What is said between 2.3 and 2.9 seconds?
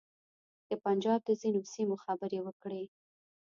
وکړې.